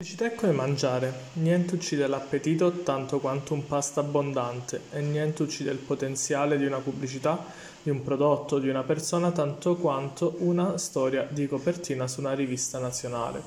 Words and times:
Pubblicità 0.00 0.32
è 0.32 0.50
mangiare, 0.52 1.12
niente 1.34 1.74
uccide 1.74 2.06
l'appetito 2.06 2.72
tanto 2.82 3.20
quanto 3.20 3.52
un 3.52 3.66
pasto 3.66 4.00
abbondante 4.00 4.80
e 4.92 5.02
niente 5.02 5.42
uccide 5.42 5.72
il 5.72 5.76
potenziale 5.76 6.56
di 6.56 6.64
una 6.64 6.78
pubblicità, 6.78 7.44
di 7.82 7.90
un 7.90 8.02
prodotto, 8.02 8.58
di 8.58 8.70
una 8.70 8.82
persona 8.82 9.30
tanto 9.30 9.76
quanto 9.76 10.36
una 10.38 10.78
storia 10.78 11.28
di 11.28 11.46
copertina 11.46 12.08
su 12.08 12.20
una 12.20 12.32
rivista 12.32 12.78
nazionale. 12.78 13.42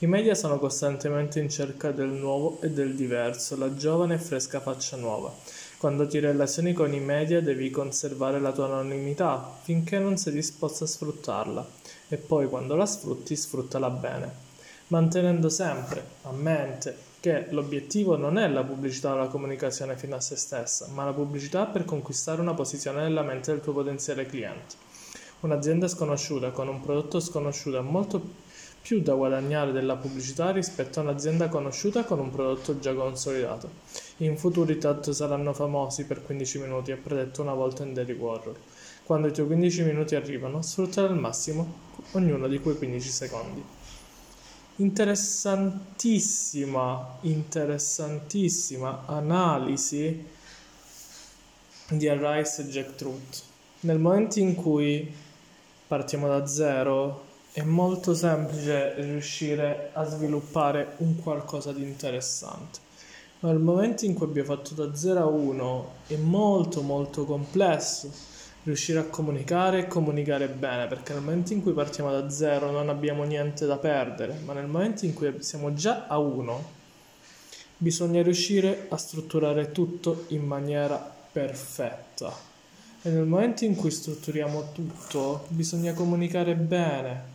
I 0.00 0.06
media 0.08 0.34
sono 0.34 0.58
costantemente 0.58 1.38
in 1.38 1.48
cerca 1.48 1.92
del 1.92 2.08
nuovo 2.08 2.58
e 2.62 2.70
del 2.70 2.96
diverso, 2.96 3.56
la 3.56 3.72
giovane 3.76 4.14
e 4.14 4.18
fresca 4.18 4.58
faccia 4.58 4.96
nuova. 4.96 5.32
Quando 5.78 6.08
ti 6.08 6.18
relazioni 6.18 6.72
con 6.72 6.92
i 6.92 6.98
media 6.98 7.40
devi 7.40 7.70
conservare 7.70 8.40
la 8.40 8.50
tua 8.50 8.64
anonimità 8.64 9.56
finché 9.62 10.00
non 10.00 10.16
sei 10.16 10.32
disposto 10.32 10.82
a 10.82 10.88
sfruttarla 10.88 11.64
e 12.08 12.16
poi 12.16 12.48
quando 12.48 12.74
la 12.74 12.86
sfrutti 12.86 13.36
sfruttala 13.36 13.88
bene 13.88 14.50
mantenendo 14.88 15.48
sempre 15.48 16.04
a 16.22 16.32
mente 16.32 17.10
che 17.22 17.46
l'obiettivo 17.50 18.16
non 18.16 18.36
è 18.36 18.48
la 18.48 18.64
pubblicità 18.64 19.12
o 19.12 19.16
la 19.16 19.28
comunicazione 19.28 19.96
fino 19.96 20.16
a 20.16 20.20
se 20.20 20.34
stessa, 20.34 20.88
ma 20.92 21.04
la 21.04 21.12
pubblicità 21.12 21.66
per 21.66 21.84
conquistare 21.84 22.40
una 22.40 22.52
posizione 22.52 23.02
nella 23.02 23.22
mente 23.22 23.52
del 23.52 23.60
tuo 23.60 23.72
potenziale 23.72 24.26
cliente. 24.26 24.74
Un'azienda 25.42 25.86
sconosciuta 25.86 26.50
con 26.50 26.66
un 26.66 26.80
prodotto 26.80 27.20
sconosciuto 27.20 27.78
ha 27.78 27.82
molto 27.82 28.20
più 28.82 29.00
da 29.02 29.14
guadagnare 29.14 29.70
della 29.70 29.94
pubblicità 29.94 30.50
rispetto 30.50 30.98
a 30.98 31.04
un'azienda 31.04 31.48
conosciuta 31.48 32.02
con 32.02 32.18
un 32.18 32.32
prodotto 32.32 32.80
già 32.80 32.92
consolidato. 32.92 33.70
In 34.16 34.36
futuro 34.36 34.72
i 34.72 34.78
tanto 34.78 35.12
saranno 35.12 35.52
famosi 35.52 36.04
per 36.06 36.24
15 36.24 36.58
minuti, 36.58 36.90
ha 36.90 36.98
predetto 37.00 37.40
una 37.40 37.54
volta 37.54 37.84
in 37.84 37.94
Daily 37.94 38.14
Warrior. 38.14 38.56
Quando 39.04 39.28
i 39.28 39.32
tuoi 39.32 39.46
15 39.46 39.84
minuti 39.84 40.16
arrivano, 40.16 40.60
sfruttare 40.60 41.06
al 41.06 41.18
massimo 41.18 41.72
ognuno 42.12 42.48
di 42.48 42.58
quei 42.58 42.76
15 42.76 43.08
secondi 43.08 43.64
interessantissima, 44.76 47.18
interessantissima 47.22 49.02
analisi 49.06 50.24
di 51.88 52.08
Arise 52.08 52.62
e 52.62 52.66
Jack 52.66 52.94
Truth. 52.94 53.42
Nel 53.80 53.98
momento 53.98 54.38
in 54.38 54.54
cui 54.54 55.12
partiamo 55.86 56.26
da 56.26 56.46
zero, 56.46 57.30
è 57.52 57.60
molto 57.60 58.14
semplice 58.14 58.94
riuscire 58.94 59.90
a 59.92 60.04
sviluppare 60.04 60.94
un 60.98 61.20
qualcosa 61.20 61.70
di 61.70 61.82
interessante. 61.82 62.78
Ma 63.40 63.50
nel 63.50 63.58
momento 63.58 64.06
in 64.06 64.14
cui 64.14 64.24
abbiamo 64.24 64.54
fatto 64.54 64.72
da 64.72 64.94
0 64.94 65.20
a 65.20 65.26
1 65.26 65.92
è 66.06 66.16
molto 66.16 66.80
molto 66.80 67.26
complesso 67.26 68.10
riuscire 68.64 68.98
a 69.00 69.04
comunicare 69.04 69.80
e 69.80 69.86
comunicare 69.86 70.48
bene, 70.48 70.86
perché 70.86 71.12
nel 71.12 71.22
momento 71.22 71.52
in 71.52 71.62
cui 71.62 71.72
partiamo 71.72 72.10
da 72.10 72.30
zero 72.30 72.70
non 72.70 72.88
abbiamo 72.88 73.24
niente 73.24 73.66
da 73.66 73.76
perdere, 73.76 74.38
ma 74.44 74.52
nel 74.52 74.66
momento 74.66 75.04
in 75.04 75.14
cui 75.14 75.34
siamo 75.40 75.74
già 75.74 76.06
a 76.06 76.18
uno, 76.18 76.80
bisogna 77.76 78.22
riuscire 78.22 78.86
a 78.88 78.96
strutturare 78.96 79.72
tutto 79.72 80.26
in 80.28 80.44
maniera 80.44 80.96
perfetta. 81.32 82.50
E 83.02 83.10
nel 83.10 83.24
momento 83.24 83.64
in 83.64 83.74
cui 83.74 83.90
strutturiamo 83.90 84.70
tutto, 84.72 85.46
bisogna 85.48 85.92
comunicare 85.92 86.54
bene. 86.54 87.30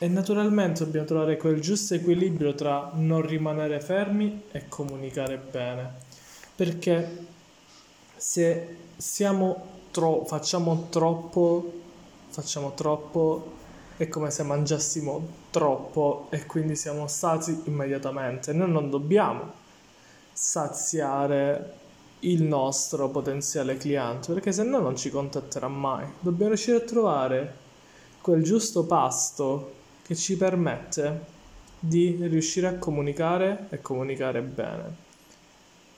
E 0.00 0.08
naturalmente 0.08 0.84
dobbiamo 0.84 1.06
trovare 1.06 1.36
quel 1.36 1.60
giusto 1.60 1.94
equilibrio 1.94 2.54
tra 2.54 2.90
non 2.94 3.24
rimanere 3.24 3.80
fermi 3.80 4.42
e 4.50 4.66
comunicare 4.68 5.36
bene. 5.36 5.92
Perché 6.54 7.26
se 8.16 8.76
siamo 8.96 9.77
tro- 9.98 10.24
facciamo 10.24 10.86
troppo, 10.90 11.72
facciamo 12.28 12.72
troppo, 12.74 13.56
è 13.96 14.06
come 14.06 14.30
se 14.30 14.44
mangiassimo 14.44 15.26
troppo 15.50 16.28
e 16.30 16.46
quindi 16.46 16.76
siamo 16.76 17.08
sazi 17.08 17.62
immediatamente. 17.64 18.52
Noi 18.52 18.70
non 18.70 18.90
dobbiamo 18.90 19.52
saziare 20.32 21.74
il 22.20 22.44
nostro 22.44 23.08
potenziale 23.08 23.76
cliente 23.76 24.32
perché 24.32 24.52
se 24.52 24.62
no 24.62 24.78
non 24.78 24.96
ci 24.96 25.10
contatterà 25.10 25.66
mai. 25.66 26.06
Dobbiamo 26.20 26.52
riuscire 26.52 26.76
a 26.76 26.80
trovare 26.80 27.56
quel 28.20 28.44
giusto 28.44 28.84
pasto 28.84 29.72
che 30.02 30.14
ci 30.14 30.36
permette 30.36 31.36
di 31.80 32.18
riuscire 32.20 32.68
a 32.68 32.78
comunicare 32.78 33.66
e 33.70 33.80
comunicare 33.80 34.42
bene. 34.42 35.06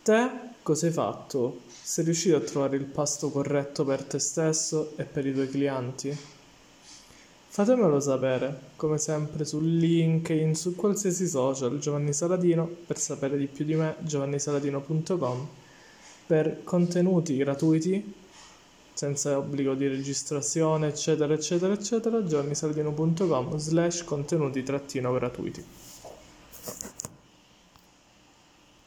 Te 0.02 0.30
cosa 0.62 0.86
hai 0.86 0.92
fatto? 0.92 1.60
Sei 1.68 2.04
riuscito 2.04 2.34
a 2.34 2.40
trovare 2.40 2.76
il 2.78 2.86
pasto 2.86 3.30
corretto 3.30 3.84
per 3.84 4.02
te 4.02 4.18
stesso 4.18 4.96
e 4.96 5.04
per 5.04 5.26
i 5.26 5.34
tuoi 5.34 5.50
clienti? 5.50 6.16
Fatemelo 7.48 8.00
sapere, 8.00 8.60
come 8.76 8.96
sempre 8.96 9.44
su 9.44 9.60
LinkedIn, 9.60 10.54
su 10.54 10.74
qualsiasi 10.74 11.28
social, 11.28 11.78
Giovanni 11.78 12.14
Saladino, 12.14 12.66
per 12.86 12.96
sapere 12.98 13.36
di 13.36 13.46
più 13.46 13.66
di 13.66 13.74
me, 13.74 13.96
giovannisaladino.com, 13.98 15.48
per 16.26 16.64
contenuti 16.64 17.36
gratuiti, 17.36 18.14
senza 18.94 19.36
obbligo 19.36 19.74
di 19.74 19.86
registrazione, 19.86 20.88
eccetera, 20.88 21.34
eccetera, 21.34 21.74
eccetera, 21.74 22.24
giovannisaladino.com 22.24 23.58
slash 23.58 24.04
contenuti 24.04 24.62
trattino 24.62 25.12
gratuiti. 25.12 25.62